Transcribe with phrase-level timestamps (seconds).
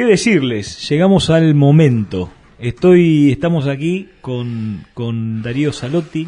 [0.00, 0.88] ¿Qué decirles?
[0.88, 2.32] Llegamos al momento.
[2.58, 6.26] Estoy, estamos aquí con, con Darío Salotti.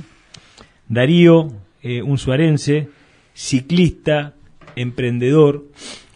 [0.91, 1.51] Darío,
[1.83, 2.91] eh, un suarense,
[3.33, 4.35] ciclista,
[4.77, 5.65] emprendedor,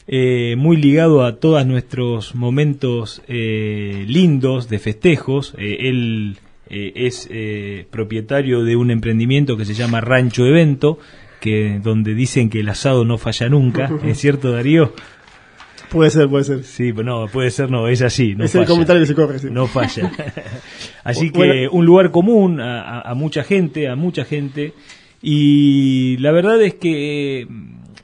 [0.06, 5.54] eh, muy ligado a todos nuestros momentos eh, lindos de festejos.
[5.56, 6.36] Eh, él
[6.68, 10.98] eh, es eh, propietario de un emprendimiento que se llama Rancho Evento,
[11.40, 13.90] que donde dicen que el asado no falla nunca.
[14.04, 14.92] ¿Es cierto, Darío?
[15.90, 16.64] Puede ser, puede ser.
[16.64, 18.34] Sí, pero no, puede ser, no, es así.
[18.34, 18.62] No es falla.
[18.64, 19.48] el comentario que se corre, sí.
[19.50, 20.10] No falla.
[21.04, 21.70] Así que Bueno.
[21.72, 24.72] un lugar común a, a- mucha gente, a mucha gente.
[25.22, 27.46] Y la verdad es que eh,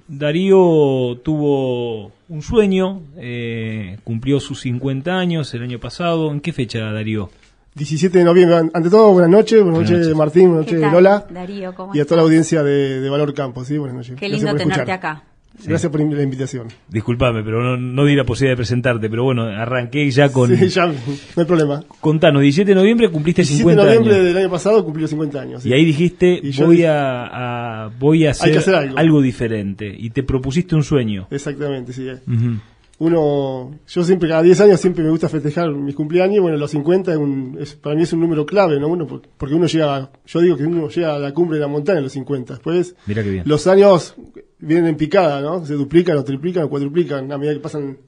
[0.09, 6.31] Darío tuvo un sueño, eh, cumplió sus 50 años el año pasado.
[6.33, 7.31] ¿En qué fecha, Darío?
[7.75, 8.57] 17 de noviembre.
[8.57, 9.61] An- Ante todo, buenas noches.
[9.63, 10.17] Buenas Buenas noches, noches.
[10.19, 10.49] Martín.
[10.51, 11.27] Buenas ¿Qué noches, Lola.
[11.31, 13.65] Darío, ¿cómo Y a toda la audiencia de, de Valor Campo.
[13.65, 13.77] ¿sí?
[13.79, 14.17] Buenas noches.
[14.19, 14.91] Qué lindo tenerte escuchar.
[14.91, 15.25] acá.
[15.67, 16.69] Gracias por la invitación.
[16.89, 20.57] Disculpame, pero no, no di la posibilidad de presentarte, pero bueno, arranqué ya con...
[20.57, 20.95] Sí, ya, no
[21.37, 21.85] hay problema.
[22.01, 24.27] Contanos, 17 de noviembre cumpliste 17 de 50 noviembre años.
[24.27, 25.63] del año pasado cumplió 50 años.
[25.63, 25.69] sí.
[25.69, 28.59] Y ahí dijiste, Y voy dije- a, a- voy a hacer,
[28.97, 29.21] algo.
[29.23, 29.95] diferente.
[29.97, 31.29] Y te propusiste un sueño.
[31.31, 32.09] Exactamente, sí.
[32.11, 32.59] Ujú.
[32.99, 36.41] Uno, yo siempre, cada 10 años siempre me gusta festejar mis cumpleaños.
[36.41, 38.89] Bueno, los 50 es un- es- para mí es un número clave, ¿no?
[38.89, 41.69] Uno, por- porque uno llega, yo digo que uno llega a la cumbre de la
[41.69, 42.55] montaña a los 50.
[42.55, 43.43] Después, Mira qué bien.
[43.47, 44.15] los años
[44.63, 45.67] vienen en picada, ¿no?
[45.67, 47.99] Se duplican o triplican o cuadruplican a medida que pasan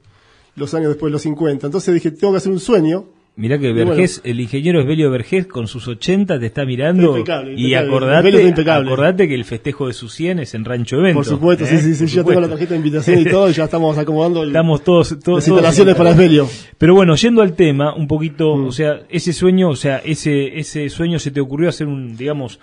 [0.55, 1.67] los años después de los 50.
[1.67, 3.05] Entonces dije, tengo que hacer un sueño.
[3.37, 3.89] Mirá que Y bueno.
[3.91, 7.87] Vergés, el ingeniero Esbelio Vergés con sus 80 te está mirando Impecable, y impecable.
[7.89, 8.87] acordate, es impecable.
[8.89, 11.17] acordate que el festejo de sus 100 es en Rancho Evento.
[11.19, 11.67] Por supuesto, ¿eh?
[11.67, 12.03] sí, sí, sí.
[12.05, 14.81] Por Yo tengo la tarjeta de invitación y todo, y ya estamos acomodando el- Estamos
[14.85, 16.47] todos, todos las instalaciones para Esbelio.
[16.77, 18.67] Pero bueno, yendo al tema, un poquito, Mm.
[18.67, 22.61] o sea, ese sueño, o sea, ese ese sueño se te ocurrió hacer un, digamos,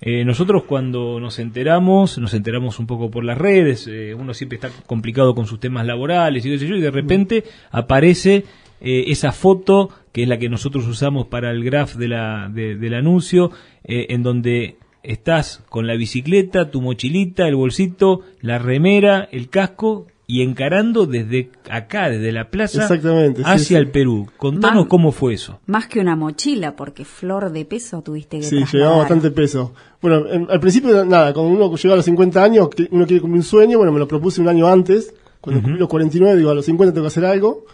[0.00, 4.56] eh, nosotros cuando nos enteramos, nos enteramos un poco por las redes, eh, uno siempre
[4.56, 8.44] está complicado con sus temas laborales y y de repente aparece
[8.80, 12.76] eh, esa foto que es la que nosotros usamos para el graph de la, de-
[12.76, 13.50] del anuncio,
[13.84, 20.06] eh, en donde estás con la bicicleta, tu mochilita, el bolsito, la remera, el casco
[20.30, 23.74] y encarando desde acá, desde la plaza, Exactamente, hacia sí.
[23.76, 24.28] el Perú.
[24.36, 25.58] Contanos cómo fue eso.
[25.64, 28.74] Más que una mochila, porque flor de peso tuviste que Sí, trasladar.
[28.74, 29.72] llevaba bastante peso.
[30.02, 33.38] Bueno, en- al principio, nada, cuando uno llega a los 50 años, uno quiere cumplir
[33.40, 35.14] un sueño, bueno, me lo propuse un año antes.
[35.40, 37.64] Cuando cumplí los 49, digo, a los 50 tengo que hacer algo.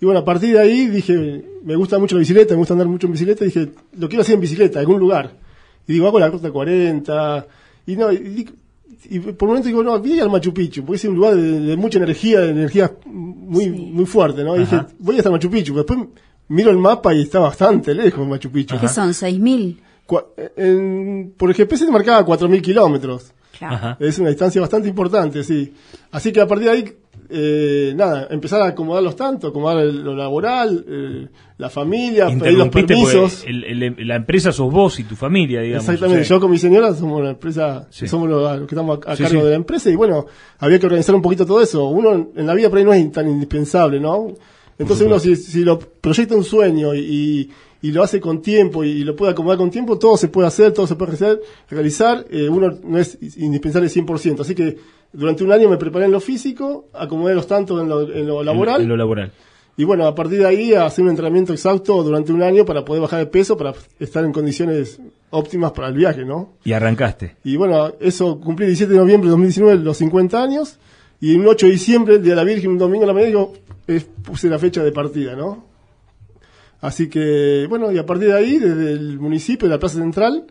[0.00, 2.88] Y bueno, a partir de ahí dije, me gusta mucho la bicicleta, me gusta andar
[2.88, 5.34] mucho en bicicleta, y dije, lo quiero hacer en bicicleta, en algún lugar.
[5.86, 7.46] Y digo, hago la ruta 40,
[7.86, 8.48] y no, y,
[9.10, 11.60] y por un momento digo, no, voy al Machu Picchu, porque es un lugar de,
[11.60, 13.70] de mucha energía, de energía muy, Sí.
[13.70, 14.56] muy fuerte, ¿no?
[14.56, 15.98] Y dije, voy hasta Machu Picchu, después
[16.48, 18.76] miro el mapa y está bastante lejos Machu Picchu.
[18.80, 19.10] ¿Qué son?
[19.10, 19.76] ¿6.000?
[20.06, 20.26] Cua-
[20.56, 23.32] en- por el GPS te marcaba 4.000 kilómetros.
[23.58, 23.96] Claro.
[24.00, 25.72] Es una distancia bastante importante, sí.
[26.10, 26.92] Así que a partir de ahí,
[27.32, 31.28] eh, nada, empezar a acomodar los tantos, acomodar el- lo laboral, eh,
[31.58, 33.44] la familia, pedir los permisos.
[33.46, 35.84] el- el- la empresa sos vos y tu familia, digamos.
[35.88, 38.06] Exactamente, o sea, yo con mi señora somos la empresa, Sí.
[38.06, 39.44] somos los, los que estamos a, a Sí, cargo sí.
[39.44, 40.26] de la empresa y bueno,
[40.58, 41.86] había que organizar un poquito todo eso.
[41.88, 44.28] Uno en la vida por ahí no es tan indispensable, ¿no?
[44.78, 47.50] Entonces uno si, si lo proyecta un sueño y,
[47.82, 50.86] lo hace con tiempo y, lo puede acomodar con tiempo, todo se puede hacer, todo
[50.86, 54.40] se puede realizar, eh, uno no es indispensable 100%.
[54.42, 54.76] Así que
[55.12, 58.42] durante un año me preparé en lo físico, acomodé los tantos en lo, en lo
[58.42, 58.76] laboral.
[58.76, 59.32] En, en lo laboral.
[59.76, 62.84] Y bueno, a partir de ahí a hacer un entrenamiento exacto durante un año para
[62.84, 66.50] poder bajar de peso, para estar en condiciones óptimas para el viaje, ¿no?
[66.64, 67.36] Y arrancaste.
[67.42, 70.78] Y bueno, eso cumplí el 17 de noviembre de 2019 los 50 años.
[71.20, 73.28] Y el 8 de diciembre, el Día de la Virgen, un domingo en la mañana,
[73.28, 73.54] digo,
[73.86, 75.64] eh, puse la fecha de partida, ¿no?
[76.80, 80.44] Así que, bueno, y a partir de ahí, desde el municipio, de la Plaza Central,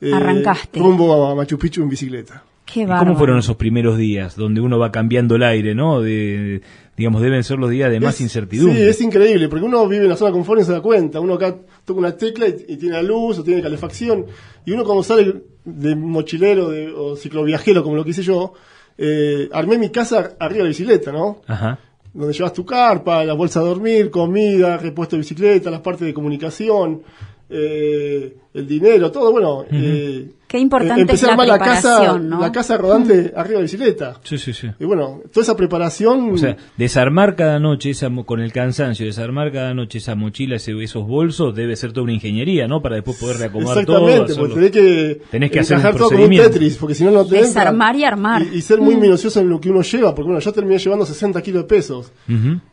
[0.00, 0.80] eh, Arrancaste.
[0.80, 2.42] rumbo a Machu Picchu en bicicleta.
[2.70, 3.06] Qué ¿Y bárbaro.
[3.06, 6.00] cómo fueron esos primeros días donde uno va cambiando el aire, no?
[6.02, 6.60] De,
[6.96, 8.76] digamos, deben ser los días de más Es- incertidumbre.
[8.78, 10.82] Sí, es increíble, porque uno vive en la zona de confort y no se da
[10.82, 11.20] cuenta.
[11.20, 14.26] Uno acá toca una tecla y, y tiene la luz o tiene calefacción.
[14.66, 15.34] Y uno cuando sale
[15.64, 18.52] de mochilero de, o cicloviajero, como lo quise yo,
[18.98, 21.40] eh, armé mi casa arriba de la bicicleta, ¿no?
[21.46, 21.78] Ajá.
[22.12, 26.12] Donde llevas tu carpa, la bolsa de dormir, comida, repuesto de bicicleta, las partes de
[26.14, 27.02] comunicación,
[27.50, 29.64] eh, el dinero, todo, bueno.
[29.70, 32.40] eh, Qué importante eh, empecé es a la armar la casa, preparación, ¿no?
[32.40, 34.20] la casa rodante arriba de la bicicleta.
[34.24, 34.66] Sí, sí, sí.
[34.80, 36.30] Y bueno, toda esa preparación...
[36.32, 40.72] O sea, desarmar cada noche esa con el cansancio, desarmar cada noche esa mochila, ese-
[40.82, 42.80] esos bolsos, debe ser toda una ingeniería, ¿no?
[42.80, 44.08] Para después poder reacomodar todo.
[44.08, 46.30] Exactamente, tenés que, Tenés que hacer un todo como un.
[46.30, 48.00] Tetris, porque si no, no te Desarmar entra.
[48.00, 48.42] y armar.
[48.50, 51.04] Y, y ser muy minucioso en lo que uno lleva, porque bueno, yo terminé llevando
[51.04, 52.10] 60 kilos de pesos.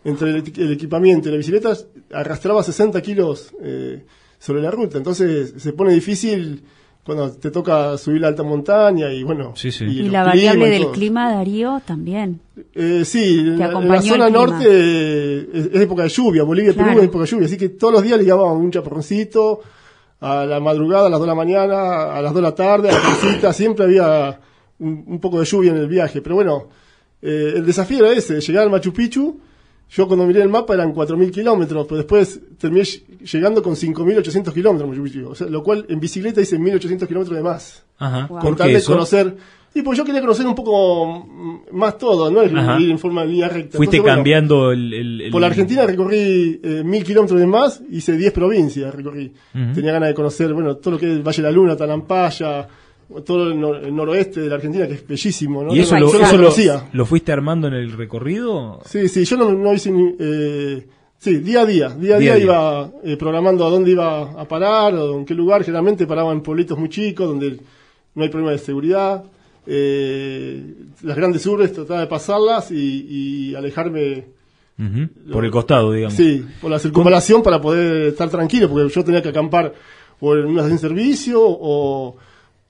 [0.05, 1.73] Entre el, equi- el equipamiento y la bicicleta,
[2.13, 4.05] arrastraba 60 kilos eh,
[4.39, 4.97] sobre la ruta.
[4.97, 6.63] Entonces se pone difícil
[7.05, 9.53] cuando te toca subir la alta montaña y bueno.
[9.55, 9.85] Sí, sí.
[9.85, 12.39] Y la variable y del clima, Darío, también.
[12.73, 17.01] Eh, sí, en la, zona norte es, es época de lluvia, Bolivia y Perú Claro.
[17.01, 19.61] es época de lluvia, así que todos los días le un chaparroncito,
[20.19, 22.89] a la madrugada, a las 2 de la mañana, a las 2 de la tarde,
[22.89, 24.39] a la tardecita, siempre había
[24.79, 26.69] un, un poco de lluvia en el viaje, pero bueno,
[27.21, 29.39] eh, el desafío era ese, llegar al Machu Picchu,
[29.89, 34.53] yo cuando miré el mapa eran 4.000 kilómetros, pero después terminé ll- llegando con 5.800
[34.53, 34.89] kilómetros
[35.29, 38.27] o sea, lo cual en bicicleta hice 1.800 kilómetros de más Ajá.
[38.27, 38.39] Wow.
[38.39, 39.35] ¿Por con tal de conocer.
[39.77, 41.27] Y pues yo quería conocer un poco
[41.73, 42.49] más todo, no es
[42.79, 43.75] ir en forma de línea recta.
[43.77, 47.45] Fuiste Entonces, bueno, cambiando el, el- el- por la Argentina recorrí eh, mil kilómetros de
[47.45, 49.33] más, hice 10 provincias, recorrí.
[49.73, 52.67] Tenía ganas de conocer, bueno, todo lo que es el Valle de la Luna, Talampaya,
[53.25, 55.75] todo el, nor- el noroeste de la Argentina, que es bellísimo, ¿no?
[55.75, 56.37] ¿Y eso, lo, eso
[56.93, 58.81] lo, fuiste armando en el recorrido?
[58.85, 60.87] Sí, sí, yo no, no hice ni- eh,
[61.19, 64.95] sí, día a día, día a Día iba eh, programando a dónde iba a parar
[64.95, 67.59] o en qué lugar, generalmente paraba en pueblitos muy chicos donde
[68.15, 69.23] no hay problema de seguridad,
[69.67, 70.63] eh,
[71.03, 73.05] las grandes urbes trataba de pasarlas y,
[73.51, 74.25] y alejarme.
[75.31, 76.15] Por el costado, digamos.
[76.17, 79.73] sí, por la circunvalación para poder estar tranquilo, porque yo tenía que acampar
[80.19, 82.17] o en una de servicio o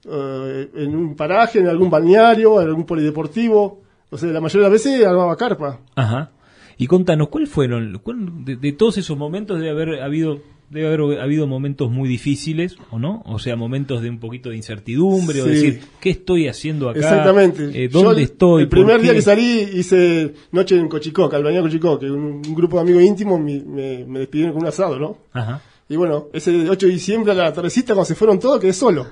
[0.08, 4.74] eh, en un paraje, en algún balneario, en algún polideportivo, o sea, la mayoría de
[4.74, 5.80] las veces armaba carpa.
[5.94, 6.30] Ajá.
[6.78, 7.98] Y contanos, ¿cuál fueron?
[8.02, 12.76] cuál- de, de todos esos momentos debe haber habido debe haber habido momentos muy difíciles,
[12.90, 13.22] ¿o no?
[13.26, 16.98] O sea, momentos de un poquito de incertidumbre, o decir, ¿qué estoy haciendo acá?
[16.98, 17.84] Exactamente.
[17.84, 18.62] Eh, ¿Dónde estoy?
[18.64, 19.16] El primer ¿Por día qué?
[19.18, 23.04] que salí hice noche en Cochicoca, el bañado de Cochicoca, un, un grupo de amigos
[23.04, 25.18] íntimos me, me, me despidieron con un asado, ¿no?
[25.32, 25.62] Ajá.
[25.88, 29.06] Y bueno, ese 8 de diciembre a la tardecita cuando se fueron todos quedé solo.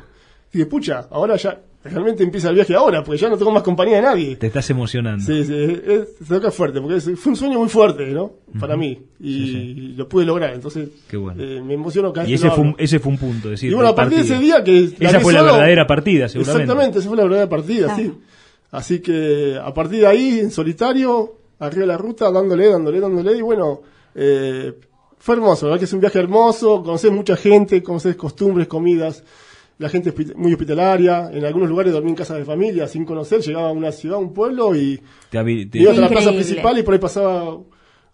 [0.54, 3.62] Y dije, pucha, ahora ya realmente empieza el viaje ahora, porque ya no tengo más
[3.62, 4.36] compañía de nadie.
[4.36, 5.22] Te estás emocionando.
[5.24, 5.52] Sí, sí,
[5.86, 8.32] es- se toca fuerte, porque es- fue un sueño muy fuerte, ¿no?
[8.58, 8.98] Para mí.
[9.20, 11.42] Y Sí, lo pude lograr, entonces Qué bueno.
[11.42, 13.74] eh, me emociono cada y ese fue, un, ese fue un punto, es decir, Y
[13.74, 14.84] bueno, a partir de ese día que...
[14.98, 16.62] Esa fue la solo- verdadera partida, seguramente.
[16.62, 18.02] Exactamente, esa fue la verdadera partida, Claro.
[18.02, 18.12] sí.
[18.70, 23.36] Así que a partir de ahí, en solitario, arriba de la ruta, dándole, dándole, dándole,
[23.36, 23.82] y bueno,
[24.14, 24.72] eh,
[25.18, 29.22] fue hermoso, la verdad que es un viaje hermoso, conoces mucha gente, conoces costumbres, comidas,
[29.78, 33.40] la gente es muy hospitalaria, en algunos lugares dormí en casas de familia sin conocer,
[33.40, 35.00] llegaba a una ciudad, a un pueblo y
[35.66, 37.58] Te iba hasta la plaza principal y por ahí pasaba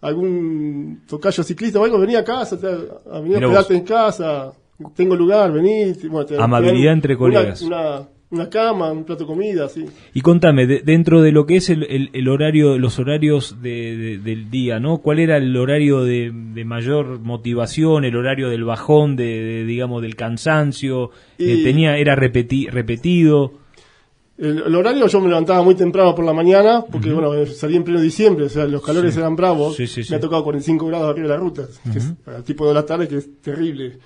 [0.01, 3.71] algún tocayo ciclista o algo, venía a casa, te, a venir a vos.
[3.71, 4.51] en casa,
[4.95, 5.93] tengo lugar, vení.
[5.93, 7.61] te- bueno, te- Amabilidad entre colegas.
[7.61, 8.07] Una, una
[8.49, 9.85] cama, un plato de comida, así.
[10.13, 13.97] Y contame, de- dentro de lo que es el, el- el horario, los horarios de-
[13.97, 14.99] de- del día, ¿no?
[14.99, 20.01] ¿Cuál era el horario de, de mayor motivación, el horario del bajón, de, de, digamos,
[20.01, 21.11] del cansancio?
[21.37, 23.53] Eh, Y- tenía, era repeti- repetido.
[24.37, 27.75] El, el horario yo me levantaba muy temprano por la mañana, porque bueno, eh, salí
[27.75, 29.75] en pleno diciembre, o sea, los calores eran bravos.
[29.75, 30.09] Sí, sí, sí.
[30.11, 32.83] Me ha tocado 45 grados arriba de la ruta, que es al tipo de la
[32.85, 33.99] tarde, que es terrible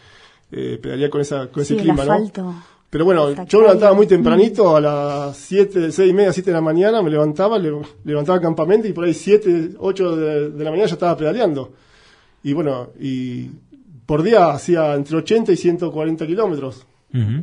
[0.51, 2.63] eh, pedalear con, esa, con Sí, ese el clima, ¿no?
[2.95, 6.49] Pero bueno, Está yo me levantaba muy tempranito, a las 7, 6 y media, 7
[6.49, 7.73] de la mañana, me levantaba, le-
[8.05, 11.73] levantaba el campamento y por ahí 7, 8 de, de la mañana ya estaba pedaleando.
[12.41, 13.49] Y bueno, y
[14.05, 16.85] por día hacía entre 80 y 140 kilómetros.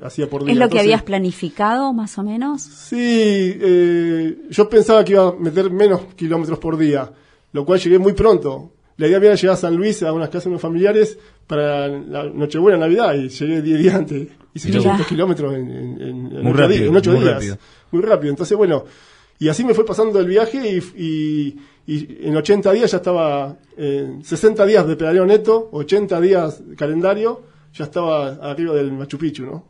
[0.03, 0.53] Hacía por día.
[0.55, 2.63] ¿Es lo que habías planificado, más o menos?
[2.63, 7.11] Sí, eh, yo pensaba que iba a meter menos kilómetros por día,
[7.53, 8.73] lo cual llegué muy pronto.
[8.97, 12.25] La idea era llegar a San Luis a unas casas de unos familiares para la
[12.25, 14.29] Nochebuena, Navidad, y llegué 10 días antes.
[14.55, 14.81] Hice Mirá.
[14.81, 17.35] 800 kilómetros en, en, en, Muy ocho rápido, días, en muy días.
[17.35, 17.59] rápido.
[17.93, 18.31] Muy rápido.
[18.31, 18.85] Entonces, bueno,
[19.39, 20.59] y así me fue pasando el viaje
[20.97, 26.21] y, y- y en 80 días ya estaba, en 60 días de pedaleo neto, 80
[26.21, 27.43] días de calendario,
[27.75, 29.65] ya estaba arriba del Machu Picchu, ¿no?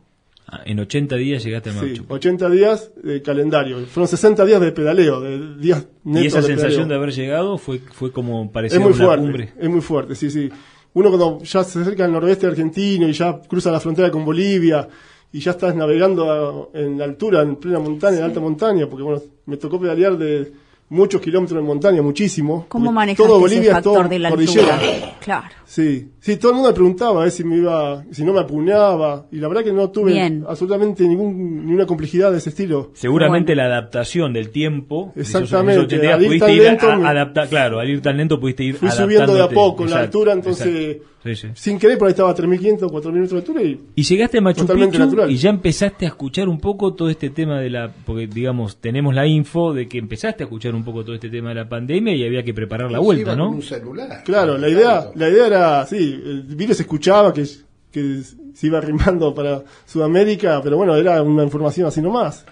[0.45, 2.13] Ah, En 80 días llegaste a Sí, Machu Picchu.
[2.13, 3.79] 80 días de calendario.
[3.87, 6.97] Fueron 60 días de pedaleo, de días netos Y esa de sensación de pedaleo.
[6.97, 9.53] haber llegado fue, fue como parecía una fuerte, cumbre.
[9.57, 10.49] es muy fuerte, sí, sí.
[10.95, 14.87] Uno cuando ya se acerca al noroeste argentino y ya cruza la frontera con Bolivia
[15.31, 19.21] y ya estás navegando a- en altura, en plena montaña, en alta montaña, porque bueno,
[19.47, 20.51] me tocó pedalear de
[20.89, 22.65] muchos kilómetros en montaña, muchísimo.
[22.69, 24.75] ¿Cómo manejaste todo ese Bolivia es factor todo de la cordillera.
[24.75, 25.15] altura?
[25.19, 25.55] Claro.
[25.73, 29.25] Sí, sí, todo el mundo me preguntaba ver si me iba, si no me apuñaba,
[29.31, 30.45] y la verdad que no tuve Bien.
[30.47, 32.91] absolutamente ningún, ninguna complejidad de ese estilo.
[32.93, 35.11] Seguramente la adaptación del tiempo.
[35.15, 37.79] esos- Exactamente, esos 80 días, al ir pudiste tan ir a- lento a- adapta- claro,
[37.79, 41.07] al ir tan lento pudiste ir Fui subiendo de a poco la altura, entonces, exacto.
[41.23, 41.47] Sí, sí.
[41.55, 44.41] sin querer, por ahí estaba a 3.500, 4.000 metros de altura y Y llegaste a
[44.41, 45.31] Machu Picchu natural.
[45.31, 49.15] y ya empezaste a escuchar un poco todo este tema de la, porque digamos, tenemos
[49.15, 52.13] la info de que empezaste a escuchar un poco todo este tema de la pandemia
[52.13, 53.45] y había que preparar la vuelta, ¿no?
[53.47, 54.21] con un celular.
[54.25, 57.45] Claro, la idea, la idea era, sí, el virus se escuchaba que,
[57.91, 58.21] que
[58.53, 62.45] se iba arrimando para Sudamérica, pero bueno, era una información así nomás.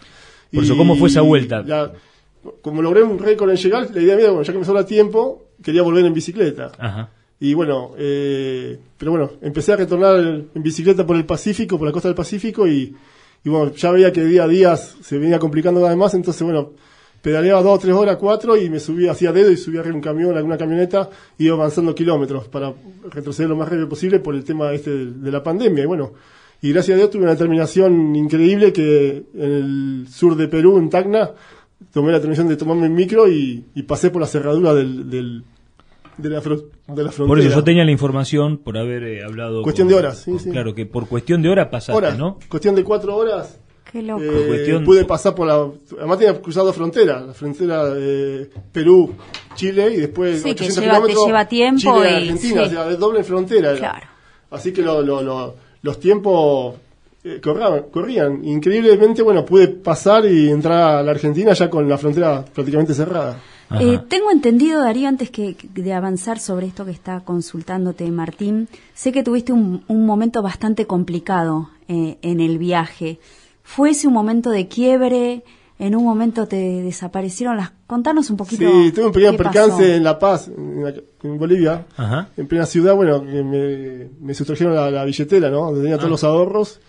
[0.53, 1.62] Por eso, ¿cómo fue esa vuelta?
[1.62, 1.91] la-
[2.62, 5.44] como logré un récord en llegar, la idea mía, bueno, ya que me sobra tiempo,
[5.63, 6.72] quería volver en bicicleta.
[6.80, 7.10] Ajá.
[7.39, 11.91] Y bueno, eh, pero bueno, empecé a retornar en bicicleta por el Pacífico, por la
[11.94, 12.96] costa del Pacífico y,
[13.44, 16.41] y bueno, ya veía que día a día se venía complicando cada vez más, entonces
[16.44, 16.72] bueno,
[17.22, 20.36] pedaleaba dos, tres horas, cuatro y me subía, hacía dedo y subía arriba un camión,
[20.38, 22.74] alguna camioneta, y iba avanzando kilómetros para
[23.12, 25.84] retroceder lo más rápido posible por el tema este de, de la pandemia.
[25.84, 26.13] Y bueno,
[26.62, 30.90] y gracias a Dios tuve una determinación increíble que en el sur de Perú, en
[30.90, 31.32] Tacna,
[31.94, 35.44] tomé la determinación de tomarme el micro y, y pasé por la cerradura del, del-
[36.18, 37.28] de, la, fro- de la frontera.
[37.28, 39.63] Por eso yo tenía la información por haber eh, hablado.
[39.63, 40.51] Cuestión con- de horas, sí, sí.
[40.51, 42.38] Claro, que por cuestión de horas pasaste, Horas, ¿no?
[42.50, 43.58] cuestión de cuatro horas.
[43.90, 44.24] Qué loco.
[44.24, 45.68] eh, cuestión- pude pasar por la.
[45.98, 49.14] Además, tenía cruzado frontera, la frontera de Perú,
[49.56, 50.38] Chile, y después.
[50.42, 52.68] Sí, que 800 lleva- te lleva tiempo Chile, y- Argentina, sí.
[52.68, 53.70] o sea, de doble frontera.
[53.72, 53.78] era.
[53.80, 54.08] Claro.
[54.52, 56.76] Así que lo- lo- lo- los tiempos
[57.24, 58.44] eh, corraban- corrían.
[58.44, 63.38] Increíblemente, bueno, pude pasar y entrar a la Argentina ya con la frontera prácticamente cerrada.
[63.80, 69.12] Eh, tengo entendido, Darío, antes que de avanzar sobre esto que está consultándote Martín, sé
[69.14, 73.20] que tuviste un, un momento bastante complicado eh, en el viaje.
[73.75, 75.44] ¿Fue ese un momento de quiebre?
[75.80, 77.72] ¿En un momento te desaparecieron las...
[77.88, 78.63] Contanos un poquito.
[78.70, 79.84] Sí, tuve un pequeño percance pasó.
[79.84, 81.86] en La Paz, en, la- en Bolivia.
[81.98, 82.30] Ajá.
[82.38, 85.66] en plena ciudad, bueno, que me, me sustrajeron la, la billetera, ¿no?
[85.66, 86.12] Donde tenía todos Ah.
[86.12, 86.80] los ahorros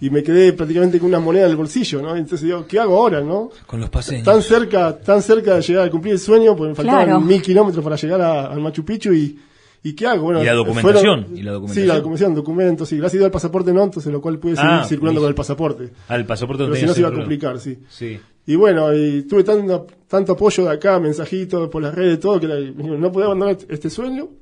[0.00, 2.16] y me quedé prácticamente con una moneda en el bolsillo, ¿no?
[2.16, 3.50] Entonces digo, ¿qué hago ahora, no?
[3.66, 4.24] Con los paseños.
[4.24, 7.20] Tan cerca, tan cerca de llegar a cumplir el sueño, porque me faltaban Claro.
[7.20, 9.38] mil kilómetros para llegar a- al Machu Picchu y,
[9.82, 10.22] ¿y qué hago?
[10.24, 11.84] Bueno, Y la documentación, y la documentación.
[11.84, 12.96] Sí, la documentación, documentos, sí.
[12.96, 15.34] Gracias a Dios al pasaporte no, entonces lo cual pude seguir Ah, circulando con el
[15.34, 15.90] pasaporte.
[16.08, 17.78] Al pasaporte no Pero si tenías no se iba a el complicar, sí.
[17.88, 18.18] Sí.
[18.46, 22.48] Y bueno, y tuve tanto, tanto apoyo de acá, mensajitos por las redes, todo, que
[22.48, 24.28] la- me dijeron, no podía abandonar este sueño.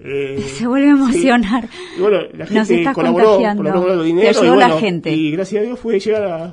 [0.00, 1.68] Eh, Se vuelve a emocionar.
[1.96, 3.62] y bueno, la Nos gente estás colaboró, contagiando.
[3.64, 4.28] colaboró con Te dinero.
[4.30, 5.10] ayudó y la bueno, gente.
[5.12, 6.52] Y gracias a Dios pude llegar a,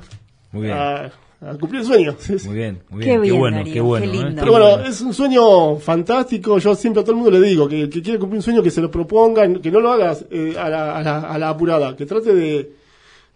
[0.50, 0.76] Muy bien.
[0.76, 2.16] a, a cumplir el sueño.
[2.46, 3.22] Muy bien, muy Qué bien.
[3.22, 4.06] bien, bueno, Darío, qué bueno.
[4.10, 4.22] qué ¿eh?
[4.22, 4.40] lindo.
[4.40, 6.58] Pero bueno, es un sueño fantástico.
[6.58, 8.62] Yo siempre a todo el mundo le digo que el que quiere cumplir un sueño
[8.62, 11.48] que se lo proponga, que no lo hagas eh, a, la, a, la, a la
[11.50, 12.72] apurada, que trate de,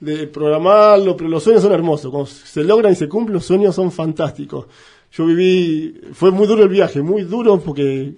[0.00, 1.16] de programarlo.
[1.16, 2.10] Pero los sueños son hermosos.
[2.10, 4.66] Cuando se logran y se cumplen, los sueños son fantásticos.
[5.12, 8.14] Yo viví, fue muy duro el viaje, muy duro porque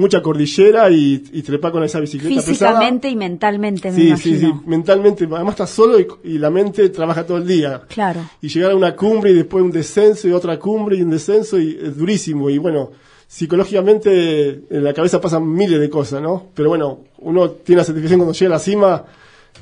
[0.00, 2.72] mucha cordillera y, y trepar con esa bicicleta pesada.
[2.72, 6.88] Físicamente y mentalmente, me Sí, sí, sí, mentalmente, además estás solo y, y la mente
[6.88, 7.82] trabaja todo el día.
[7.88, 8.20] Claro.
[8.40, 11.60] Y llegar a una cumbre y después un descenso y otra cumbre y un descenso
[11.60, 12.50] y es durísimo.
[12.50, 12.90] Y bueno,
[13.26, 16.48] psicológicamente en la cabeza pasan miles de cosas, ¿no?
[16.54, 19.04] Pero bueno, uno tiene la satisfacción cuando llega a la cima,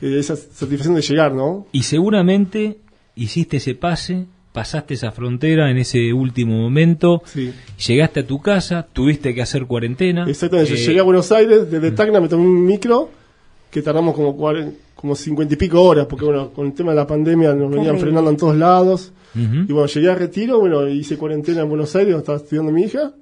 [0.01, 1.67] eh, esa satisfacción de llegar, ¿no?
[1.73, 2.79] Y seguramente
[3.17, 7.53] hiciste ese pase, pasaste esa frontera en ese último momento, Sí.
[7.87, 10.25] llegaste a tu casa, tuviste que hacer cuarentena.
[10.29, 13.11] Exactamente, Eh, yo llegué a Buenos Aires, desde Tacna me tomé un micro,
[13.71, 14.37] que tardamos como
[14.95, 17.99] como cincuenta y pico horas, porque bueno, con el tema de la pandemia nos venían
[18.01, 19.13] frenando en todos lados.
[19.35, 22.83] Y bueno, llegué a Retiro, bueno, hice cuarentena en Buenos Aires, donde estaba estudiando mi
[22.83, 23.13] hija.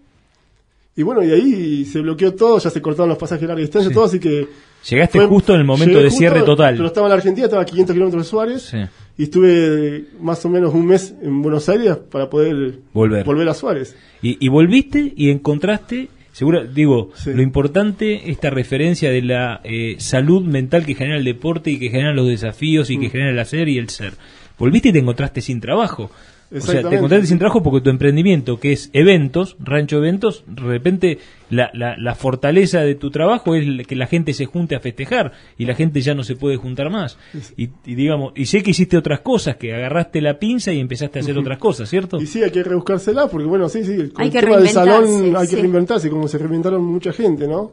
[0.96, 3.90] Y bueno, y ahí se bloqueó todo, ya se cortaron los pasajes de larga distancia,
[3.90, 3.94] Sí.
[3.94, 4.48] todo, así que...
[4.88, 6.76] Llegaste fue- justo en el momento de justo, cierre total.
[6.76, 8.78] Pero estaba en la Argentina, estaba a 500 kilómetros de Suárez, Sí.
[9.18, 13.24] Y estuve más o menos un mes en Buenos Aires para poder Volver.
[13.24, 13.96] volver a Suárez.
[14.22, 17.32] Y, y volviste y encontraste, seguro, digo, Sí.
[17.32, 21.88] lo importante, esta referencia de la eh, salud mental que genera el deporte y que
[21.90, 23.10] genera los desafíos y que Mm.
[23.10, 24.12] genera el hacer y el ser.
[24.58, 26.10] Volviste y te encontraste sin trabajo.
[26.54, 30.62] O sea, te encontraste sin trabajo porque tu emprendimiento, que es eventos, rancho eventos, de
[30.62, 31.18] repente
[31.50, 35.32] la, la, la fortaleza de tu trabajo es que la gente se junte a festejar
[35.58, 37.18] y la gente ya no se puede juntar más.
[37.56, 41.18] Y, y digamos, y sé que hiciste otras cosas, que agarraste la pinza y empezaste
[41.18, 42.20] a hacer otras cosas, ¿cierto?
[42.20, 45.36] Y sí, hay que rebuscársela, porque bueno, sí, sí, Hay el que tema del salón
[45.36, 47.72] hay que reinventarse, como se reinventaron mucha gente, ¿no?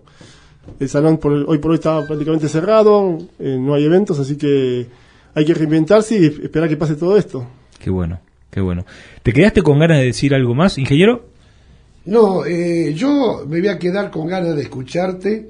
[0.79, 4.87] El salón por, hoy por hoy está prácticamente cerrado, eh, no hay eventos, así que
[5.35, 7.45] hay que reinventarse y esperar que pase todo esto.
[7.79, 8.19] Qué bueno,
[8.53, 8.85] qué bueno.
[9.23, 11.25] ¿Te quedaste con ganas de decir algo más, ingeniero?
[12.05, 15.49] No, eh, yo me voy a quedar con ganas de escucharte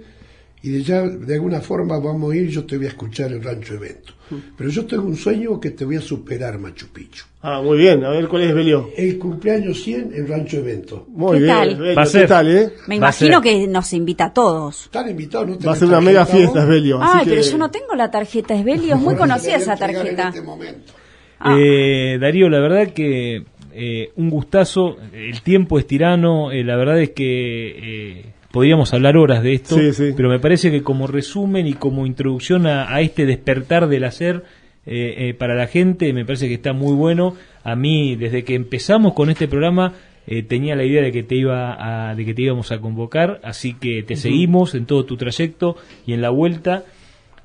[0.61, 3.43] y de ya de alguna forma vamos a ir, yo te voy a escuchar el
[3.43, 4.13] Rancho Evento.
[4.57, 7.25] Pero yo tengo un sueño que te voy a superar, Machu Picchu.
[7.41, 8.89] Ah, muy bien, a ver cuál es Belio.
[8.95, 11.05] El cumpleaños 100 en Rancho Evento.
[11.09, 11.75] Muy ¿Qué bien, tal?
[11.77, 12.69] Belio, Va a ¿qué tal, eh?
[12.87, 13.43] Me Va a imagino ser.
[13.43, 14.83] que nos invita a todos.
[14.85, 15.57] Están invitados, ¿no?
[15.67, 17.01] Va a ser una mega fiesta, Belio.
[17.01, 19.55] así Ay, pero que- yo no tengo la tarjeta es muy Bueno, te la conocida
[19.57, 20.21] esa tarjeta.
[20.23, 20.93] En este momento.
[21.43, 21.55] Ah.
[21.59, 27.01] Eh, Darío, la verdad que eh, un gustazo, el tiempo es tirano, eh, la verdad
[27.01, 27.67] es que
[28.17, 30.13] eh, podríamos hablar horas de esto, Sí, sí.
[30.15, 34.43] pero me parece que como resumen y como introducción a, a este despertar del hacer
[34.85, 37.35] eh, eh, para la gente, me parece que está muy bueno.
[37.63, 39.93] A mí, desde que empezamos con este programa,
[40.27, 43.39] eh, tenía la idea de que te iba a, de que te íbamos a convocar,
[43.43, 46.83] así que te seguimos en todo tu trayecto y en la vuelta.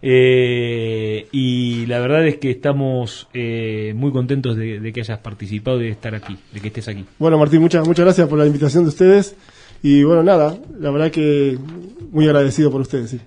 [0.01, 5.85] Eh, y la verdad es que estamos eh, muy contentos de, que hayas participado y
[5.85, 7.05] de estar aquí, de que estés aquí.
[7.19, 9.37] Bueno, Martín, muchas, muchas gracias por la invitación de ustedes.
[9.83, 11.59] Y bueno, nada, la verdad que
[12.11, 13.21] muy agradecido por ustedes, sí.